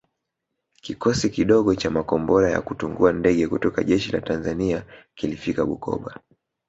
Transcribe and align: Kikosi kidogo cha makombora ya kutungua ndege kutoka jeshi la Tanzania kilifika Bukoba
Kikosi 0.81 1.29
kidogo 1.29 1.75
cha 1.75 1.89
makombora 1.89 2.49
ya 2.51 2.61
kutungua 2.61 3.13
ndege 3.13 3.47
kutoka 3.47 3.83
jeshi 3.83 4.11
la 4.11 4.21
Tanzania 4.21 4.85
kilifika 5.15 5.65
Bukoba 5.65 6.19